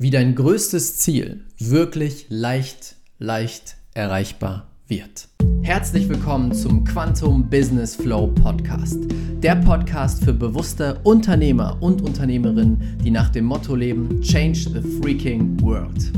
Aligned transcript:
wie 0.00 0.10
dein 0.10 0.36
größtes 0.36 0.96
Ziel 0.98 1.40
wirklich 1.58 2.26
leicht, 2.28 2.94
leicht 3.18 3.76
erreichbar 3.94 4.68
wird. 4.86 5.28
Herzlich 5.62 6.08
willkommen 6.08 6.52
zum 6.52 6.84
Quantum 6.84 7.50
Business 7.50 7.96
Flow 7.96 8.28
Podcast. 8.28 8.96
Der 9.42 9.56
Podcast 9.56 10.22
für 10.22 10.32
bewusste 10.32 11.00
Unternehmer 11.02 11.76
und 11.80 12.00
Unternehmerinnen, 12.00 12.96
die 13.04 13.10
nach 13.10 13.30
dem 13.30 13.46
Motto 13.46 13.74
leben: 13.74 14.20
Change 14.22 14.70
the 14.72 15.00
freaking 15.00 15.60
world. 15.60 16.12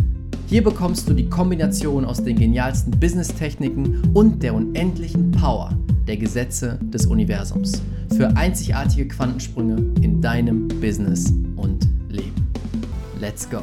Hier 0.46 0.62
bekommst 0.62 1.08
du 1.08 1.14
die 1.14 1.30
Kombination 1.30 2.04
aus 2.04 2.22
den 2.22 2.38
genialsten 2.38 2.90
Business-Techniken 3.00 4.12
und 4.12 4.42
der 4.42 4.52
unendlichen 4.52 5.30
Power 5.30 5.72
der 6.06 6.18
Gesetze 6.18 6.78
des 6.92 7.06
Universums 7.06 7.80
für 8.14 8.28
einzigartige 8.36 9.08
Quantensprünge 9.08 9.76
in 10.02 10.20
deinem 10.20 10.68
Business 10.68 11.32
und. 11.56 11.89
Let's 13.20 13.50
go! 13.50 13.62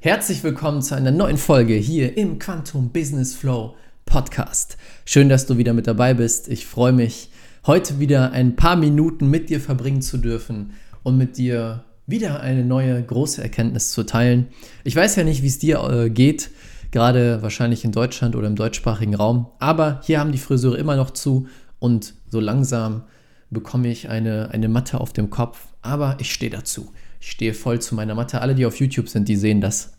Herzlich 0.00 0.42
willkommen 0.42 0.80
zu 0.80 0.94
einer 0.94 1.10
neuen 1.10 1.36
Folge 1.36 1.74
hier 1.74 2.16
im 2.16 2.38
Quantum 2.38 2.88
Business 2.88 3.34
Flow 3.34 3.76
Podcast. 4.06 4.78
Schön, 5.04 5.28
dass 5.28 5.44
du 5.44 5.58
wieder 5.58 5.74
mit 5.74 5.86
dabei 5.86 6.14
bist. 6.14 6.48
Ich 6.48 6.64
freue 6.64 6.92
mich, 6.92 7.28
heute 7.66 8.00
wieder 8.00 8.32
ein 8.32 8.56
paar 8.56 8.76
Minuten 8.76 9.28
mit 9.28 9.50
dir 9.50 9.60
verbringen 9.60 10.00
zu 10.00 10.16
dürfen 10.16 10.72
und 11.02 11.18
mit 11.18 11.36
dir 11.36 11.84
wieder 12.06 12.40
eine 12.40 12.64
neue 12.64 13.02
große 13.02 13.42
Erkenntnis 13.42 13.90
zu 13.90 14.04
teilen. 14.04 14.46
Ich 14.84 14.96
weiß 14.96 15.16
ja 15.16 15.24
nicht, 15.24 15.42
wie 15.42 15.48
es 15.48 15.58
dir 15.58 15.84
äh, 15.84 16.08
geht, 16.08 16.50
gerade 16.92 17.42
wahrscheinlich 17.42 17.84
in 17.84 17.92
Deutschland 17.92 18.36
oder 18.36 18.46
im 18.46 18.56
deutschsprachigen 18.56 19.14
Raum, 19.14 19.48
aber 19.58 20.00
hier 20.02 20.18
haben 20.18 20.32
die 20.32 20.38
Friseure 20.38 20.78
immer 20.78 20.96
noch 20.96 21.10
zu 21.10 21.46
und 21.78 22.14
so 22.30 22.40
langsam 22.40 23.02
bekomme 23.50 23.88
ich 23.88 24.08
eine, 24.08 24.48
eine 24.50 24.68
Matte 24.68 24.98
auf 24.98 25.12
dem 25.12 25.28
Kopf, 25.28 25.66
aber 25.82 26.16
ich 26.20 26.32
stehe 26.32 26.50
dazu. 26.50 26.90
Ich 27.22 27.30
stehe 27.30 27.54
voll 27.54 27.80
zu 27.80 27.94
meiner 27.94 28.16
Matte. 28.16 28.40
Alle, 28.40 28.56
die 28.56 28.66
auf 28.66 28.80
YouTube 28.80 29.08
sind, 29.08 29.28
die 29.28 29.36
sehen 29.36 29.60
das. 29.60 29.92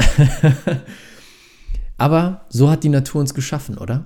aber 1.98 2.46
so 2.50 2.70
hat 2.70 2.84
die 2.84 2.90
Natur 2.90 3.22
uns 3.22 3.34
geschaffen, 3.34 3.78
oder? 3.78 4.06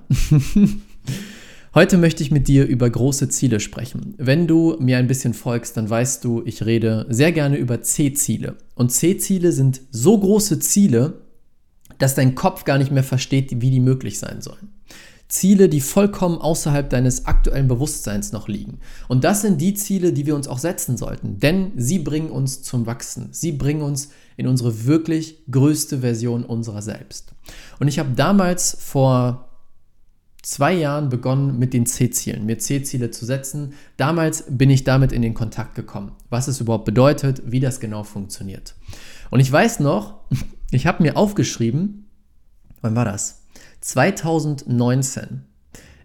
Heute 1.74 1.98
möchte 1.98 2.22
ich 2.22 2.30
mit 2.30 2.46
dir 2.46 2.64
über 2.64 2.88
große 2.88 3.28
Ziele 3.28 3.58
sprechen. 3.58 4.14
Wenn 4.18 4.46
du 4.46 4.76
mir 4.78 4.98
ein 4.98 5.08
bisschen 5.08 5.34
folgst, 5.34 5.76
dann 5.76 5.90
weißt 5.90 6.22
du, 6.22 6.44
ich 6.46 6.64
rede 6.64 7.06
sehr 7.08 7.32
gerne 7.32 7.56
über 7.56 7.82
C-Ziele. 7.82 8.54
Und 8.76 8.92
C-Ziele 8.92 9.50
sind 9.50 9.80
so 9.90 10.16
große 10.16 10.60
Ziele, 10.60 11.22
dass 11.98 12.14
dein 12.14 12.36
Kopf 12.36 12.62
gar 12.62 12.78
nicht 12.78 12.92
mehr 12.92 13.02
versteht, 13.02 13.60
wie 13.60 13.72
die 13.72 13.80
möglich 13.80 14.20
sein 14.20 14.42
sollen. 14.42 14.68
Ziele, 15.28 15.68
die 15.68 15.82
vollkommen 15.82 16.38
außerhalb 16.38 16.88
deines 16.88 17.26
aktuellen 17.26 17.68
Bewusstseins 17.68 18.32
noch 18.32 18.48
liegen. 18.48 18.80
Und 19.08 19.24
das 19.24 19.42
sind 19.42 19.60
die 19.60 19.74
Ziele, 19.74 20.14
die 20.14 20.24
wir 20.24 20.34
uns 20.34 20.48
auch 20.48 20.58
setzen 20.58 20.96
sollten, 20.96 21.38
denn 21.38 21.72
sie 21.76 21.98
bringen 21.98 22.30
uns 22.30 22.62
zum 22.62 22.86
Wachsen. 22.86 23.28
Sie 23.32 23.52
bringen 23.52 23.82
uns 23.82 24.08
in 24.38 24.46
unsere 24.46 24.86
wirklich 24.86 25.42
größte 25.50 25.98
Version 25.98 26.44
unserer 26.44 26.80
selbst. 26.80 27.34
Und 27.78 27.88
ich 27.88 27.98
habe 27.98 28.10
damals 28.16 28.76
vor 28.80 29.48
zwei 30.42 30.72
Jahren 30.72 31.10
begonnen 31.10 31.58
mit 31.58 31.74
den 31.74 31.84
C-Zielen, 31.84 32.46
mir 32.46 32.58
C-Ziele 32.58 33.10
zu 33.10 33.26
setzen. 33.26 33.74
Damals 33.98 34.44
bin 34.48 34.70
ich 34.70 34.84
damit 34.84 35.12
in 35.12 35.20
den 35.20 35.34
Kontakt 35.34 35.74
gekommen, 35.74 36.12
was 36.30 36.48
es 36.48 36.60
überhaupt 36.60 36.86
bedeutet, 36.86 37.42
wie 37.44 37.60
das 37.60 37.80
genau 37.80 38.02
funktioniert. 38.02 38.74
Und 39.28 39.40
ich 39.40 39.52
weiß 39.52 39.80
noch, 39.80 40.20
ich 40.70 40.86
habe 40.86 41.02
mir 41.02 41.18
aufgeschrieben, 41.18 42.06
wann 42.80 42.96
war 42.96 43.04
das? 43.04 43.37
2019. 43.80 45.44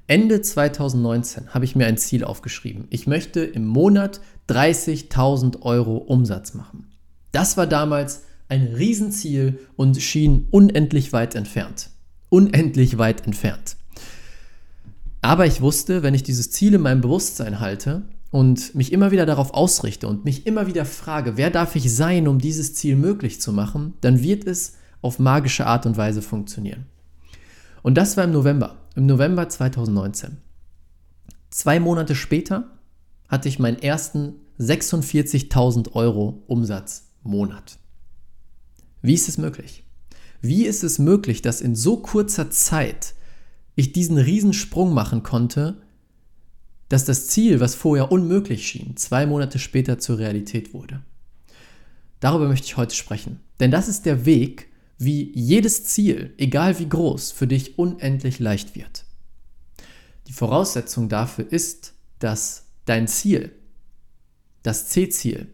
Ende 0.07 0.41
2019 0.41 1.53
habe 1.53 1.66
ich 1.66 1.75
mir 1.75 1.88
ein 1.88 1.97
Ziel 1.97 2.23
aufgeschrieben. 2.23 2.88
Ich 2.89 3.07
möchte 3.07 3.41
im 3.41 3.65
Monat 3.65 4.21
30.000 4.49 5.61
Euro 5.61 5.97
Umsatz 5.97 6.53
machen. 6.53 6.91
Das 7.31 7.57
war 7.57 7.65
damals 7.65 8.23
ein 8.49 8.73
Riesenziel 8.75 9.59
und 9.75 10.02
schien 10.02 10.47
unendlich 10.52 11.13
weit 11.13 11.35
entfernt. 11.35 11.89
Unendlich 12.30 12.97
weit 12.97 13.25
entfernt. 13.25 13.77
Aber 15.21 15.45
ich 15.45 15.61
wusste, 15.61 16.03
wenn 16.03 16.14
ich 16.14 16.23
dieses 16.23 16.52
Ziel 16.52 16.73
in 16.73 16.81
meinem 16.81 17.02
Bewusstsein 17.02 17.59
halte 17.59 18.03
und 18.30 18.75
mich 18.75 18.92
immer 18.92 19.11
wieder 19.11 19.25
darauf 19.25 19.53
ausrichte 19.53 20.08
und 20.08 20.25
mich 20.25 20.45
immer 20.45 20.67
wieder 20.67 20.86
frage, 20.86 21.37
wer 21.37 21.49
darf 21.49 21.75
ich 21.75 21.93
sein, 21.95 22.27
um 22.27 22.39
dieses 22.39 22.75
Ziel 22.75 22.98
möglich 22.98 23.39
zu 23.39 23.53
machen, 23.53 23.93
dann 24.02 24.21
wird 24.21 24.45
es 24.45 24.73
auf 25.02 25.17
magische 25.19 25.65
Art 25.65 25.86
und 25.86 25.98
Weise 25.98 26.21
funktionieren. 26.21 26.86
Und 27.83 27.95
das 27.95 28.17
war 28.17 28.23
im 28.23 28.32
November, 28.32 28.77
im 28.95 29.05
November 29.05 29.48
2019. 29.48 30.38
Zwei 31.52 31.80
Monate 31.80 32.16
später 32.16 32.71
hatte 33.27 33.49
ich 33.49 33.60
meinen 33.60 33.77
ersten 33.77 34.36
46.000 34.60 35.93
Euro 35.93 36.43
Umsatzmonat. 36.48 37.77
Wie 39.02 39.14
ist 39.14 39.30
es 39.30 39.38
möglich? 39.38 39.83
Wie 40.42 40.66
ist 40.66 40.83
es 40.83 40.98
möglich, 40.98 41.42
dass 41.42 41.61
in 41.61 41.76
so 41.76 41.98
kurzer 41.98 42.49
Zeit 42.49 43.14
ich 43.76 43.92
diesen 43.92 44.17
Riesensprung 44.17 44.93
machen 44.93 45.23
konnte, 45.23 45.82
dass 46.89 47.05
das 47.05 47.27
Ziel, 47.27 47.60
was 47.60 47.76
vorher 47.76 48.11
unmöglich 48.11 48.67
schien, 48.67 48.95
zwei 48.98 49.26
Monate 49.26 49.58
später 49.58 49.99
zur 49.99 50.20
Realität 50.20 50.73
wurde. 50.73 51.02
Darüber 52.20 52.48
möchte 52.48 52.67
ich 52.67 52.77
heute 52.77 52.95
sprechen. 52.95 53.39
Denn 53.60 53.72
das 53.72 53.88
ist 53.88 54.05
der 54.05 54.26
Weg, 54.26 54.70
wie 54.98 55.31
jedes 55.33 55.86
Ziel, 55.86 56.33
egal 56.37 56.80
wie 56.80 56.89
groß, 56.89 57.31
für 57.31 57.48
dich 57.48 57.77
unendlich 57.77 58.39
leicht 58.39 58.76
wird. 58.76 59.05
Die 60.27 60.33
Voraussetzung 60.33 61.09
dafür 61.09 61.52
ist, 61.52 61.93
dass 62.20 62.65
dein 62.86 63.08
Ziel, 63.08 63.52
das 64.61 64.87
C-Ziel, 64.87 65.48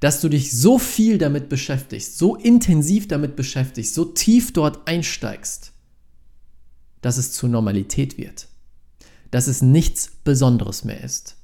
dass 0.00 0.20
du 0.20 0.28
dich 0.28 0.52
so 0.52 0.78
viel 0.78 1.18
damit 1.18 1.48
beschäftigst, 1.48 2.18
so 2.18 2.36
intensiv 2.36 3.08
damit 3.08 3.34
beschäftigst, 3.34 3.94
so 3.94 4.04
tief 4.04 4.52
dort 4.52 4.86
einsteigst, 4.86 5.72
dass 7.00 7.16
es 7.16 7.32
zur 7.32 7.48
Normalität 7.48 8.18
wird, 8.18 8.48
dass 9.30 9.46
es 9.46 9.62
nichts 9.62 10.10
Besonderes 10.22 10.84
mehr 10.84 11.02
ist. 11.02 11.36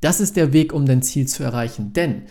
Das 0.00 0.20
ist 0.20 0.36
der 0.36 0.52
Weg, 0.52 0.72
um 0.72 0.86
dein 0.86 1.02
Ziel 1.02 1.26
zu 1.28 1.42
erreichen. 1.42 1.92
Denn 1.92 2.24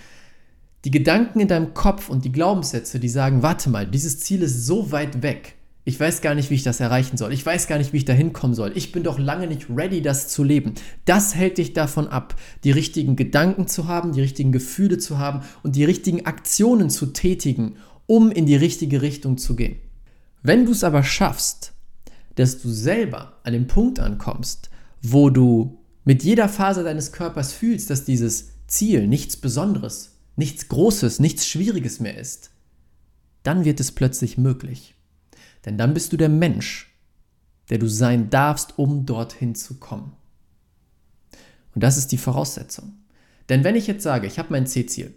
die 0.85 0.91
Gedanken 0.91 1.39
in 1.39 1.47
deinem 1.47 1.73
Kopf 1.73 2.09
und 2.09 2.25
die 2.25 2.31
Glaubenssätze, 2.31 2.99
die 2.99 3.09
sagen, 3.09 3.41
warte 3.41 3.69
mal, 3.69 3.87
dieses 3.87 4.19
Ziel 4.19 4.41
ist 4.41 4.65
so 4.65 4.91
weit 4.91 5.21
weg. 5.21 5.55
Ich 5.85 5.99
weiß 5.99 6.21
gar 6.21 6.33
nicht, 6.33 6.49
wie 6.49 6.55
ich 6.55 6.63
das 6.63 6.79
erreichen 6.79 7.17
soll. 7.17 7.33
Ich 7.33 7.45
weiß 7.45 7.67
gar 7.67 7.77
nicht, 7.77 7.91
wie 7.91 7.97
ich 7.97 8.05
da 8.05 8.13
hinkommen 8.13 8.55
soll. 8.55 8.71
Ich 8.75 8.93
bin 8.93 9.03
doch 9.03 9.19
lange 9.19 9.47
nicht 9.47 9.69
ready, 9.69 10.01
das 10.01 10.29
zu 10.29 10.43
leben. 10.43 10.75
Das 11.03 11.35
hält 11.35 11.57
dich 11.57 11.73
davon 11.73 12.07
ab, 12.07 12.35
die 12.63 12.71
richtigen 12.71 13.17
Gedanken 13.17 13.67
zu 13.67 13.87
haben, 13.87 14.13
die 14.13 14.21
richtigen 14.21 14.53
Gefühle 14.53 14.97
zu 14.97 15.19
haben 15.19 15.41
und 15.61 15.75
die 15.75 15.83
richtigen 15.83 16.25
Aktionen 16.25 16.89
zu 16.89 17.07
tätigen, 17.07 17.75
um 18.05 18.31
in 18.31 18.45
die 18.45 18.55
richtige 18.55 19.01
Richtung 19.01 19.37
zu 19.37 19.55
gehen. 19.55 19.75
Wenn 20.41 20.65
du 20.65 20.71
es 20.71 20.85
aber 20.85 21.03
schaffst, 21.03 21.73
dass 22.35 22.61
du 22.61 22.69
selber 22.69 23.39
an 23.43 23.53
den 23.53 23.67
Punkt 23.67 23.99
ankommst, 23.99 24.69
wo 25.01 25.29
du 25.29 25.79
mit 26.05 26.23
jeder 26.23 26.47
Phase 26.47 26.83
deines 26.83 27.11
Körpers 27.11 27.51
fühlst, 27.51 27.89
dass 27.89 28.05
dieses 28.05 28.51
Ziel 28.67 29.07
nichts 29.07 29.37
Besonderes, 29.37 30.12
nichts 30.35 30.67
Großes, 30.69 31.19
nichts 31.19 31.47
Schwieriges 31.47 31.99
mehr 31.99 32.17
ist, 32.17 32.51
dann 33.43 33.65
wird 33.65 33.79
es 33.79 33.91
plötzlich 33.91 34.37
möglich. 34.37 34.95
Denn 35.65 35.77
dann 35.77 35.93
bist 35.93 36.13
du 36.13 36.17
der 36.17 36.29
Mensch, 36.29 36.93
der 37.69 37.77
du 37.77 37.87
sein 37.87 38.29
darfst, 38.29 38.77
um 38.77 39.05
dorthin 39.05 39.55
zu 39.55 39.75
kommen. 39.75 40.13
Und 41.73 41.83
das 41.83 41.97
ist 41.97 42.11
die 42.11 42.17
Voraussetzung. 42.17 42.93
Denn 43.49 43.63
wenn 43.63 43.75
ich 43.75 43.87
jetzt 43.87 44.03
sage, 44.03 44.27
ich 44.27 44.39
habe 44.39 44.49
mein 44.51 44.67
C-Ziel, 44.67 45.13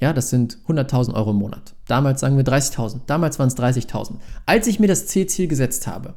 ja, 0.00 0.12
das 0.12 0.30
sind 0.30 0.58
100.000 0.66 1.14
Euro 1.14 1.30
im 1.30 1.36
Monat. 1.36 1.74
Damals 1.86 2.20
sagen 2.20 2.36
wir 2.36 2.44
30.000, 2.44 3.02
damals 3.06 3.38
waren 3.38 3.48
es 3.48 3.56
30.000. 3.56 4.16
Als 4.44 4.66
ich 4.66 4.80
mir 4.80 4.88
das 4.88 5.06
C-Ziel 5.06 5.46
gesetzt 5.46 5.86
habe, 5.86 6.14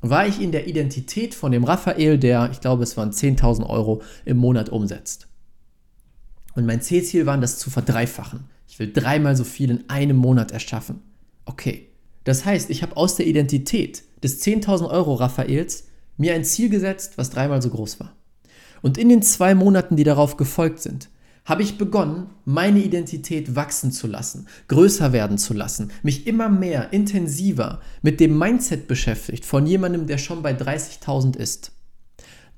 war 0.00 0.26
ich 0.26 0.40
in 0.40 0.52
der 0.52 0.66
Identität 0.66 1.34
von 1.34 1.52
dem 1.52 1.64
Raphael, 1.64 2.18
der, 2.18 2.50
ich 2.52 2.60
glaube, 2.60 2.84
es 2.84 2.96
waren 2.96 3.10
10.000 3.10 3.68
Euro 3.68 4.02
im 4.24 4.36
Monat 4.38 4.68
umsetzt. 4.68 5.28
Und 6.54 6.66
mein 6.66 6.80
Zielziel 6.80 7.26
war, 7.26 7.38
das 7.38 7.58
zu 7.58 7.70
verdreifachen. 7.70 8.44
Ich 8.68 8.78
will 8.78 8.92
dreimal 8.92 9.36
so 9.36 9.44
viel 9.44 9.70
in 9.70 9.88
einem 9.88 10.16
Monat 10.16 10.50
erschaffen. 10.50 11.02
Okay. 11.44 11.88
Das 12.24 12.44
heißt, 12.44 12.68
ich 12.70 12.82
habe 12.82 12.96
aus 12.96 13.16
der 13.16 13.26
Identität 13.26 14.02
des 14.22 14.42
10.000 14.42 14.90
Euro 14.90 15.14
Raphaels 15.14 15.84
mir 16.18 16.34
ein 16.34 16.44
Ziel 16.44 16.68
gesetzt, 16.68 17.12
was 17.16 17.30
dreimal 17.30 17.62
so 17.62 17.70
groß 17.70 18.00
war. 18.00 18.12
Und 18.82 18.98
in 18.98 19.08
den 19.08 19.22
zwei 19.22 19.54
Monaten, 19.54 19.96
die 19.96 20.04
darauf 20.04 20.36
gefolgt 20.36 20.80
sind, 20.80 21.08
habe 21.44 21.62
ich 21.62 21.78
begonnen, 21.78 22.26
meine 22.44 22.80
Identität 22.80 23.56
wachsen 23.56 23.90
zu 23.90 24.06
lassen, 24.06 24.46
größer 24.68 25.14
werden 25.14 25.38
zu 25.38 25.54
lassen, 25.54 25.90
mich 26.02 26.26
immer 26.26 26.50
mehr, 26.50 26.92
intensiver 26.92 27.80
mit 28.02 28.20
dem 28.20 28.36
Mindset 28.36 28.86
beschäftigt 28.86 29.46
von 29.46 29.66
jemandem, 29.66 30.06
der 30.06 30.18
schon 30.18 30.42
bei 30.42 30.52
30.000 30.52 31.36
ist. 31.38 31.72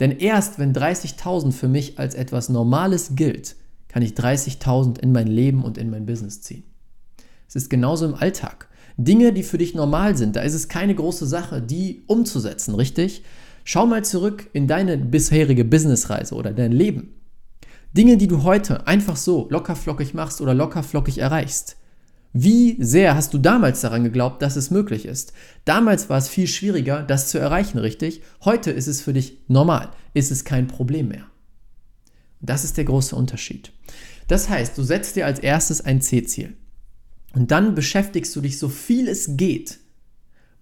Denn 0.01 0.11
erst 0.19 0.59
wenn 0.59 0.75
30.000 0.75 1.53
für 1.53 1.69
mich 1.69 2.01
als 2.01 2.17
etwas 2.17 2.49
Normales 2.49 3.13
gilt, 3.15 3.55
kann 3.91 4.03
ich 4.03 4.13
30.000 4.13 5.01
in 5.01 5.11
mein 5.11 5.27
Leben 5.27 5.65
und 5.65 5.77
in 5.77 5.91
mein 5.91 6.07
Business 6.07 6.41
ziehen. 6.41 6.63
Es 7.49 7.57
ist 7.57 7.69
genauso 7.69 8.07
im 8.07 8.15
Alltag. 8.15 8.69
Dinge, 8.97 9.33
die 9.33 9.43
für 9.43 9.59
dich 9.59 9.75
normal 9.75 10.17
sind, 10.17 10.37
da 10.37 10.43
ist 10.43 10.55
es 10.55 10.69
keine 10.69 10.95
große 10.95 11.27
Sache, 11.27 11.61
die 11.61 12.05
umzusetzen, 12.07 12.75
richtig? 12.77 13.25
Schau 13.65 13.87
mal 13.87 14.05
zurück 14.05 14.49
in 14.53 14.69
deine 14.69 14.97
bisherige 14.97 15.65
Businessreise 15.65 16.37
oder 16.37 16.53
dein 16.53 16.71
Leben. 16.71 17.15
Dinge, 17.97 18.17
die 18.17 18.29
du 18.29 18.45
heute 18.45 18.87
einfach 18.87 19.17
so 19.17 19.49
lockerflockig 19.51 20.15
machst 20.15 20.41
oder 20.41 20.55
lockerflockig 20.55 21.19
erreichst. 21.19 21.77
Wie 22.33 22.77
sehr 22.79 23.17
hast 23.17 23.35
du 23.35 23.39
damals 23.39 23.81
daran 23.81 24.05
geglaubt, 24.05 24.41
dass 24.41 24.55
es 24.55 24.71
möglich 24.71 25.05
ist? 25.05 25.33
Damals 25.65 26.09
war 26.09 26.19
es 26.19 26.29
viel 26.29 26.47
schwieriger, 26.47 27.03
das 27.03 27.29
zu 27.29 27.39
erreichen, 27.39 27.79
richtig? 27.79 28.23
Heute 28.45 28.71
ist 28.71 28.87
es 28.87 29.01
für 29.01 29.13
dich 29.13 29.39
normal, 29.49 29.91
ist 30.15 30.31
es 30.31 30.45
kein 30.45 30.69
Problem 30.69 31.09
mehr. 31.09 31.30
Das 32.41 32.65
ist 32.65 32.77
der 32.77 32.85
große 32.85 33.15
Unterschied. 33.15 33.73
Das 34.29 34.49
heißt, 34.49 34.77
du 34.79 34.83
setzt 34.83 35.17
dir 35.17 35.27
als 35.27 35.39
erstes 35.39 35.81
ein 35.81 36.01
C-Ziel 36.01 36.55
und 37.35 37.51
dann 37.51 37.75
beschäftigst 37.75 38.35
du 38.35 38.41
dich 38.41 38.59
so 38.59 38.69
viel 38.69 39.09
es 39.09 39.37
geht 39.37 39.79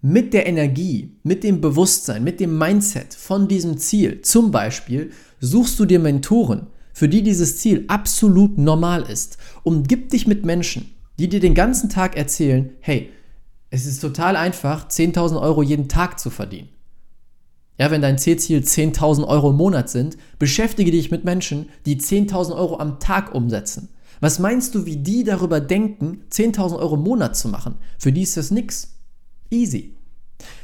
mit 0.01 0.33
der 0.33 0.47
Energie, 0.47 1.17
mit 1.23 1.43
dem 1.43 1.61
Bewusstsein, 1.61 2.23
mit 2.23 2.39
dem 2.39 2.57
Mindset 2.57 3.13
von 3.13 3.47
diesem 3.47 3.77
Ziel. 3.77 4.21
Zum 4.21 4.51
Beispiel 4.51 5.11
suchst 5.39 5.79
du 5.79 5.85
dir 5.85 5.99
Mentoren, 5.99 6.67
für 6.93 7.09
die 7.09 7.21
dieses 7.21 7.57
Ziel 7.57 7.85
absolut 7.87 8.57
normal 8.57 9.03
ist. 9.03 9.37
Umgib 9.63 10.09
dich 10.09 10.25
mit 10.25 10.45
Menschen, 10.45 10.93
die 11.17 11.27
dir 11.27 11.39
den 11.39 11.53
ganzen 11.53 11.89
Tag 11.89 12.15
erzählen, 12.15 12.71
hey, 12.79 13.09
es 13.71 13.85
ist 13.85 13.99
total 13.99 14.35
einfach, 14.35 14.87
10.000 14.87 15.39
Euro 15.39 15.61
jeden 15.61 15.89
Tag 15.89 16.19
zu 16.19 16.29
verdienen. 16.29 16.69
Ja, 17.79 17.91
wenn 17.91 18.01
dein 18.01 18.17
Zielziel 18.17 18.59
10.000 18.59 19.25
Euro 19.25 19.51
im 19.51 19.55
Monat 19.55 19.89
sind, 19.89 20.17
beschäftige 20.37 20.91
dich 20.91 21.11
mit 21.11 21.23
Menschen, 21.23 21.69
die 21.85 21.97
10.000 21.97 22.55
Euro 22.55 22.77
am 22.77 22.99
Tag 22.99 23.33
umsetzen. 23.33 23.89
Was 24.19 24.37
meinst 24.37 24.75
du, 24.75 24.85
wie 24.85 24.97
die 24.97 25.23
darüber 25.23 25.61
denken, 25.61 26.23
10.000 26.29 26.77
Euro 26.77 26.95
im 26.95 27.03
Monat 27.03 27.37
zu 27.37 27.47
machen? 27.47 27.75
Für 27.97 28.11
die 28.11 28.23
ist 28.23 28.35
das 28.35 28.51
nix. 28.51 28.97
Easy. 29.49 29.95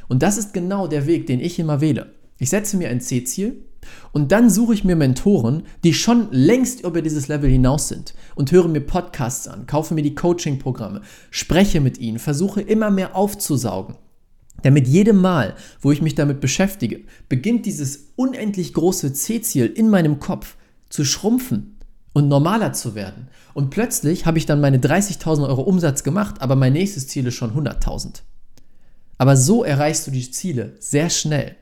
Und 0.09 0.23
das 0.23 0.37
ist 0.37 0.53
genau 0.53 0.87
der 0.87 1.07
Weg, 1.07 1.25
den 1.25 1.39
ich 1.39 1.57
immer 1.57 1.79
wähle. 1.79 2.13
Ich 2.37 2.49
setze 2.49 2.75
mir 2.75 2.89
ein 2.89 2.99
C-Ziel, 2.99 3.63
und 4.11 4.31
dann 4.31 4.49
suche 4.49 4.73
ich 4.73 4.83
mir 4.83 4.95
Mentoren, 4.95 5.63
die 5.83 5.93
schon 5.93 6.27
längst 6.31 6.81
über 6.81 7.01
dieses 7.01 7.27
Level 7.27 7.49
hinaus 7.49 7.87
sind 7.87 8.15
und 8.33 8.51
höre 8.51 8.67
mir 8.67 8.81
Podcasts 8.81 9.47
an, 9.47 9.67
kaufe 9.67 9.93
mir 9.93 10.01
die 10.01 10.15
Coaching-Programme, 10.15 11.01
spreche 11.29 11.81
mit 11.81 11.99
ihnen, 11.99 12.17
versuche 12.17 12.61
immer 12.61 12.89
mehr 12.89 13.15
aufzusaugen. 13.15 13.95
Denn 14.63 14.73
mit 14.73 14.87
jedem 14.87 15.17
Mal, 15.17 15.55
wo 15.81 15.91
ich 15.91 16.01
mich 16.01 16.15
damit 16.15 16.41
beschäftige, 16.41 17.01
beginnt 17.29 17.65
dieses 17.65 18.11
unendlich 18.15 18.73
große 18.73 19.13
C-Ziel 19.13 19.67
in 19.67 19.89
meinem 19.89 20.19
Kopf 20.19 20.55
zu 20.89 21.05
schrumpfen 21.05 21.77
und 22.13 22.27
normaler 22.27 22.73
zu 22.73 22.95
werden. 22.95 23.27
Und 23.53 23.69
plötzlich 23.69 24.25
habe 24.25 24.37
ich 24.37 24.45
dann 24.45 24.61
meine 24.61 24.79
30.000 24.79 25.47
Euro 25.47 25.61
Umsatz 25.61 26.03
gemacht, 26.03 26.41
aber 26.41 26.55
mein 26.55 26.73
nächstes 26.73 27.07
Ziel 27.07 27.27
ist 27.27 27.35
schon 27.35 27.53
100.000. 27.53 28.21
Aber 29.17 29.37
so 29.37 29.63
erreichst 29.63 30.07
du 30.07 30.11
die 30.11 30.29
Ziele 30.31 30.75
sehr 30.79 31.09
schnell. 31.09 31.55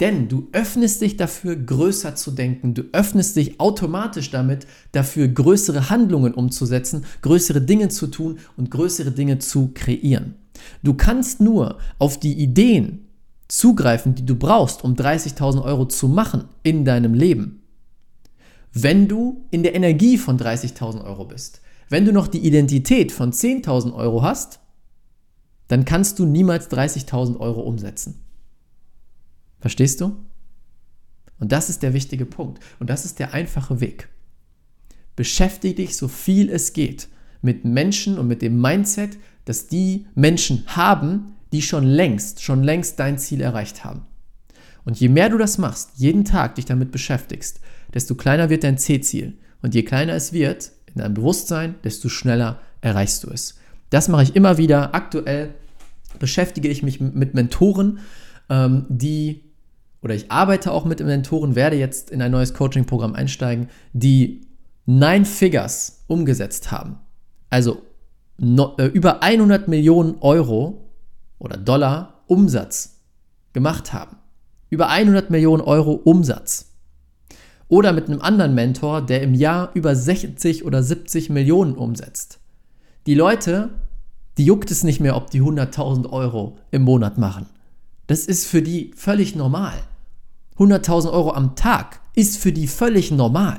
Denn 0.00 0.28
du 0.28 0.48
öffnest 0.52 1.02
dich 1.02 1.18
dafür, 1.18 1.56
größer 1.56 2.14
zu 2.14 2.30
denken. 2.30 2.72
Du 2.72 2.84
öffnest 2.92 3.36
dich 3.36 3.60
automatisch 3.60 4.30
damit, 4.30 4.66
dafür 4.92 5.28
größere 5.28 5.90
Handlungen 5.90 6.32
umzusetzen, 6.32 7.04
größere 7.20 7.60
Dinge 7.60 7.90
zu 7.90 8.06
tun 8.06 8.38
und 8.56 8.70
größere 8.70 9.10
Dinge 9.10 9.40
zu 9.40 9.72
kreieren. 9.74 10.36
Du 10.82 10.94
kannst 10.94 11.40
nur 11.40 11.78
auf 11.98 12.18
die 12.18 12.34
Ideen 12.34 13.06
zugreifen, 13.48 14.14
die 14.14 14.24
du 14.24 14.36
brauchst, 14.36 14.84
um 14.84 14.94
30.000 14.94 15.62
Euro 15.62 15.86
zu 15.86 16.08
machen 16.08 16.44
in 16.62 16.84
deinem 16.84 17.14
Leben. 17.14 17.62
Wenn 18.72 19.08
du 19.08 19.44
in 19.50 19.62
der 19.62 19.74
Energie 19.74 20.16
von 20.18 20.38
30.000 20.38 21.04
Euro 21.04 21.24
bist, 21.24 21.60
wenn 21.88 22.04
du 22.04 22.12
noch 22.12 22.28
die 22.28 22.46
Identität 22.46 23.10
von 23.10 23.32
10.000 23.32 23.92
Euro 23.94 24.22
hast, 24.22 24.60
dann 25.66 25.84
kannst 25.84 26.18
du 26.18 26.24
niemals 26.26 26.70
30.000 26.70 27.38
Euro 27.38 27.62
umsetzen. 27.62 28.22
Verstehst 29.58 30.00
du? 30.00 30.16
Und 31.38 31.52
das 31.52 31.68
ist 31.68 31.82
der 31.82 31.94
wichtige 31.94 32.26
Punkt. 32.26 32.62
Und 32.78 32.90
das 32.90 33.04
ist 33.04 33.18
der 33.18 33.34
einfache 33.34 33.80
Weg. 33.80 34.08
Beschäftige 35.16 35.74
dich 35.74 35.96
so 35.96 36.06
viel 36.06 36.48
es 36.50 36.72
geht 36.72 37.08
mit 37.42 37.64
Menschen 37.64 38.18
und 38.18 38.28
mit 38.28 38.42
dem 38.42 38.60
Mindset, 38.60 39.18
dass 39.44 39.66
die 39.66 40.06
Menschen 40.14 40.64
haben, 40.66 41.34
die 41.52 41.62
schon 41.62 41.84
längst, 41.84 42.42
schon 42.42 42.62
längst 42.62 42.98
dein 42.98 43.18
Ziel 43.18 43.40
erreicht 43.40 43.84
haben. 43.84 44.02
Und 44.84 44.98
je 44.98 45.08
mehr 45.08 45.28
du 45.28 45.38
das 45.38 45.58
machst, 45.58 45.90
jeden 45.96 46.24
Tag 46.24 46.54
dich 46.54 46.64
damit 46.64 46.92
beschäftigst, 46.92 47.60
desto 47.92 48.14
kleiner 48.14 48.50
wird 48.50 48.64
dein 48.64 48.78
C-Ziel. 48.78 49.38
Und 49.62 49.74
je 49.74 49.82
kleiner 49.82 50.14
es 50.14 50.32
wird 50.32 50.72
in 50.86 51.00
deinem 51.00 51.14
Bewusstsein, 51.14 51.74
desto 51.84 52.08
schneller 52.08 52.60
erreichst 52.80 53.24
du 53.24 53.30
es. 53.30 53.56
Das 53.90 54.08
mache 54.08 54.22
ich 54.22 54.36
immer 54.36 54.56
wieder. 54.58 54.94
Aktuell 54.94 55.54
beschäftige 56.18 56.68
ich 56.68 56.82
mich 56.82 57.00
mit 57.00 57.34
Mentoren, 57.34 57.98
ähm, 58.48 58.86
die 58.88 59.44
oder 60.02 60.14
ich 60.14 60.30
arbeite 60.30 60.72
auch 60.72 60.86
mit 60.86 61.00
Mentoren, 61.00 61.56
werde 61.56 61.76
jetzt 61.76 62.10
in 62.10 62.22
ein 62.22 62.30
neues 62.30 62.54
Coaching-Programm 62.54 63.14
einsteigen, 63.14 63.68
die 63.92 64.46
Nine 64.86 65.26
Figures 65.26 66.04
umgesetzt 66.06 66.72
haben. 66.72 66.98
Also 67.50 67.82
no, 68.38 68.74
äh, 68.78 68.86
über 68.86 69.22
100 69.22 69.68
Millionen 69.68 70.16
Euro 70.20 70.90
oder 71.38 71.56
Dollar 71.56 72.22
Umsatz 72.26 73.00
gemacht 73.52 73.92
haben. 73.92 74.16
Über 74.70 74.88
100 74.88 75.30
Millionen 75.30 75.62
Euro 75.62 75.92
Umsatz. 75.92 76.66
Oder 77.68 77.92
mit 77.92 78.06
einem 78.08 78.20
anderen 78.20 78.54
Mentor, 78.54 79.02
der 79.02 79.22
im 79.22 79.34
Jahr 79.34 79.70
über 79.74 79.94
60 79.94 80.64
oder 80.64 80.82
70 80.82 81.30
Millionen 81.30 81.74
umsetzt. 81.74 82.38
Die 83.06 83.14
Leute, 83.14 83.70
die 84.38 84.44
juckt 84.44 84.70
es 84.70 84.84
nicht 84.84 85.00
mehr, 85.00 85.16
ob 85.16 85.30
die 85.30 85.42
100.000 85.42 86.10
Euro 86.10 86.56
im 86.70 86.82
Monat 86.82 87.18
machen. 87.18 87.46
Das 88.06 88.26
ist 88.26 88.46
für 88.46 88.62
die 88.62 88.92
völlig 88.96 89.36
normal. 89.36 89.74
100.000 90.58 91.12
Euro 91.12 91.32
am 91.32 91.56
Tag 91.56 92.00
ist 92.14 92.38
für 92.38 92.52
die 92.52 92.66
völlig 92.66 93.10
normal. 93.10 93.58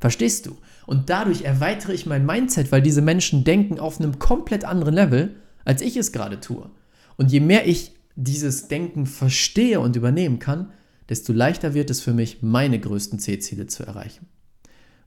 Verstehst 0.00 0.46
du? 0.46 0.56
Und 0.86 1.10
dadurch 1.10 1.42
erweitere 1.42 1.92
ich 1.92 2.06
mein 2.06 2.26
Mindset, 2.26 2.70
weil 2.72 2.82
diese 2.82 3.02
Menschen 3.02 3.44
denken 3.44 3.78
auf 3.78 4.00
einem 4.00 4.18
komplett 4.18 4.64
anderen 4.64 4.94
Level, 4.94 5.36
als 5.64 5.82
ich 5.82 5.96
es 5.96 6.12
gerade 6.12 6.40
tue. 6.40 6.70
Und 7.16 7.32
je 7.32 7.40
mehr 7.40 7.66
ich 7.66 7.92
dieses 8.16 8.68
Denken 8.68 9.06
verstehe 9.06 9.80
und 9.80 9.96
übernehmen 9.96 10.38
kann, 10.38 10.72
desto 11.08 11.32
leichter 11.32 11.74
wird 11.74 11.90
es 11.90 12.00
für 12.00 12.12
mich, 12.12 12.42
meine 12.42 12.78
größten 12.78 13.18
C-Ziele 13.18 13.66
zu 13.66 13.84
erreichen. 13.84 14.26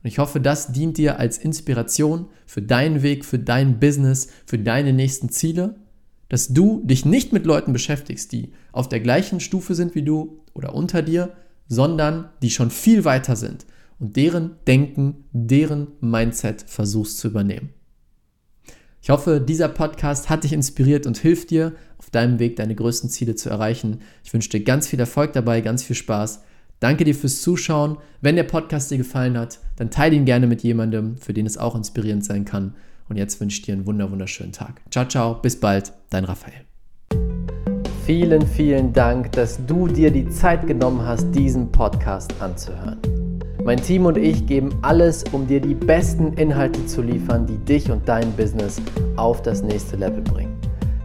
Und 0.04 0.08
ich 0.08 0.20
hoffe, 0.20 0.40
das 0.40 0.72
dient 0.72 0.98
dir 0.98 1.20
als 1.20 1.38
Inspiration 1.38 2.28
für 2.46 2.62
deinen 2.62 3.02
Weg, 3.02 3.26
für 3.26 3.40
dein 3.40 3.80
Business, 3.80 4.28
für 4.46 4.60
deine 4.60 4.94
nächsten 4.94 5.30
Ziele 5.30 5.76
dass 6.30 6.50
du 6.50 6.82
dich 6.84 7.06
nicht 7.06 7.32
mit 7.34 7.46
Leuten 7.46 7.74
beschäftigst, 7.74 8.32
die 8.32 8.52
auf 8.72 8.90
der 8.90 9.00
gleichen 9.00 9.40
Stufe 9.40 9.76
sind 9.76 9.96
wie 9.96 10.04
du 10.04 10.40
oder 10.54 10.74
unter 10.74 11.02
dir, 11.02 11.34
sondern 11.68 12.30
die 12.42 12.50
schon 12.50 12.72
viel 12.72 13.06
weiter 13.06 13.36
sind 13.36 13.66
und 14.00 14.16
deren 14.16 14.56
Denken, 14.68 15.26
deren 15.32 15.88
Mindset 16.02 16.64
versuchst 16.68 17.20
zu 17.20 17.28
übernehmen. 17.28 17.70
Ich 19.02 19.10
hoffe, 19.10 19.40
dieser 19.40 19.70
Podcast 19.70 20.30
hat 20.30 20.44
dich 20.44 20.54
inspiriert 20.54 21.06
und 21.06 21.18
hilft 21.18 21.50
dir 21.50 21.74
auf 21.98 22.10
deinem 22.10 22.40
Weg, 22.40 22.58
deine 22.58 22.76
größten 22.76 23.10
Ziele 23.10 23.36
zu 23.36 23.50
erreichen. 23.50 24.02
Ich 24.24 24.34
wünsche 24.34 24.50
dir 24.50 24.64
ganz 24.64 24.88
viel 24.88 25.00
Erfolg 25.00 25.34
dabei, 25.34 25.62
ganz 25.62 25.84
viel 25.84 25.96
Spaß. 25.96 26.42
Danke 26.80 27.06
dir 27.06 27.16
fürs 27.16 27.42
Zuschauen. 27.42 27.98
Wenn 28.22 28.36
der 28.36 28.44
Podcast 28.44 28.92
dir 28.92 28.98
gefallen 28.98 29.38
hat, 29.38 29.60
dann 29.78 29.90
teile 29.90 30.16
ihn 30.16 30.26
gerne 30.26 30.46
mit 30.46 30.62
jemandem, 30.62 31.18
für 31.18 31.34
den 31.34 31.46
es 31.46 31.58
auch 31.58 31.76
inspirierend 31.76 32.26
sein 32.26 32.46
kann. 32.46 32.76
Und 33.10 33.16
jetzt 33.16 33.40
wünsche 33.40 33.60
ich 33.60 33.66
dir 33.66 33.74
einen 33.74 33.88
wunderschönen 33.88 34.52
Tag. 34.52 34.82
Ciao, 34.92 35.08
ciao, 35.08 35.36
bis 35.36 35.60
bald, 35.60 35.94
dein 36.10 36.26
Raphael. 36.26 36.66
Vielen, 38.06 38.46
vielen 38.46 38.94
Dank, 38.94 39.32
dass 39.34 39.66
du 39.66 39.88
dir 39.88 40.12
die 40.12 40.30
Zeit 40.30 40.68
genommen 40.68 41.02
hast, 41.02 41.32
diesen 41.32 41.72
Podcast 41.72 42.34
anzuhören. 42.40 43.17
Mein 43.68 43.82
Team 43.82 44.06
und 44.06 44.18
ich 44.18 44.46
geben 44.46 44.70
alles, 44.82 45.26
um 45.34 45.46
dir 45.46 45.60
die 45.60 45.74
besten 45.74 46.32
Inhalte 46.36 46.86
zu 46.86 47.02
liefern, 47.02 47.46
die 47.46 47.58
dich 47.58 47.92
und 47.92 48.08
dein 48.08 48.32
Business 48.32 48.82
auf 49.18 49.42
das 49.42 49.62
nächste 49.62 49.98
Level 49.98 50.22
bringen. 50.22 50.58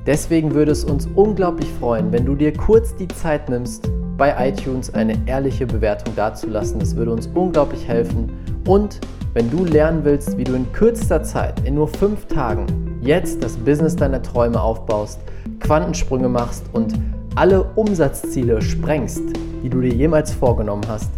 Deswegen 0.06 0.54
würde 0.54 0.70
es 0.70 0.84
uns 0.84 1.08
unglaublich 1.16 1.68
freuen, 1.80 2.12
wenn 2.12 2.24
du 2.24 2.36
dir 2.36 2.52
kurz 2.52 2.94
die 2.94 3.08
Zeit 3.08 3.48
nimmst, 3.48 3.90
bei 4.16 4.48
iTunes 4.48 4.94
eine 4.94 5.18
ehrliche 5.26 5.66
Bewertung 5.66 6.14
dazulassen. 6.14 6.78
Das 6.78 6.94
würde 6.94 7.10
uns 7.10 7.26
unglaublich 7.34 7.88
helfen. 7.88 8.30
Und 8.64 9.00
wenn 9.34 9.50
du 9.50 9.64
lernen 9.64 10.04
willst, 10.04 10.38
wie 10.38 10.44
du 10.44 10.54
in 10.54 10.70
kürzester 10.72 11.24
Zeit, 11.24 11.66
in 11.66 11.74
nur 11.74 11.88
fünf 11.88 12.26
Tagen, 12.26 12.66
jetzt 13.00 13.42
das 13.42 13.56
Business 13.56 13.96
deiner 13.96 14.22
Träume 14.22 14.62
aufbaust, 14.62 15.18
Quantensprünge 15.58 16.28
machst 16.28 16.62
und 16.72 16.94
alle 17.34 17.64
Umsatzziele 17.74 18.62
sprengst, 18.62 19.24
die 19.64 19.68
du 19.68 19.80
dir 19.80 19.92
jemals 19.92 20.32
vorgenommen 20.32 20.84
hast, 20.86 21.10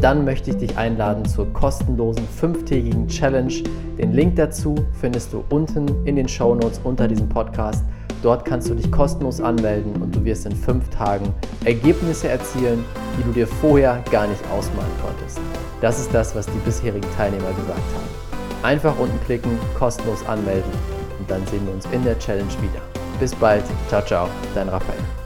dann 0.00 0.24
möchte 0.24 0.50
ich 0.50 0.56
dich 0.56 0.76
einladen 0.76 1.24
zur 1.24 1.52
kostenlosen 1.52 2.26
fünftägigen 2.28 3.06
Challenge. 3.08 3.52
Den 3.98 4.12
Link 4.12 4.36
dazu 4.36 4.74
findest 5.00 5.32
du 5.32 5.44
unten 5.50 6.06
in 6.06 6.16
den 6.16 6.28
Show 6.28 6.54
Notes 6.54 6.80
unter 6.84 7.06
diesem 7.06 7.28
Podcast. 7.28 7.84
Dort 8.22 8.44
kannst 8.44 8.68
du 8.68 8.74
dich 8.74 8.90
kostenlos 8.90 9.40
anmelden 9.40 10.00
und 10.02 10.14
du 10.14 10.24
wirst 10.24 10.46
in 10.46 10.54
fünf 10.54 10.88
Tagen 10.90 11.32
Ergebnisse 11.64 12.28
erzielen, 12.28 12.84
die 13.18 13.22
du 13.24 13.32
dir 13.32 13.46
vorher 13.46 14.02
gar 14.10 14.26
nicht 14.26 14.42
ausmalen 14.50 14.92
konntest. 15.04 15.40
Das 15.80 15.98
ist 15.98 16.12
das, 16.12 16.34
was 16.34 16.46
die 16.46 16.58
bisherigen 16.64 17.08
Teilnehmer 17.16 17.52
gesagt 17.52 17.78
haben. 17.78 18.62
Einfach 18.62 18.98
unten 18.98 19.18
klicken, 19.24 19.52
kostenlos 19.78 20.26
anmelden 20.26 20.70
und 21.18 21.30
dann 21.30 21.46
sehen 21.46 21.66
wir 21.66 21.74
uns 21.74 21.86
in 21.92 22.04
der 22.04 22.18
Challenge 22.18 22.52
wieder. 22.60 22.82
Bis 23.18 23.34
bald, 23.34 23.64
ciao, 23.88 24.02
ciao, 24.02 24.28
dein 24.54 24.68
Raphael. 24.68 25.19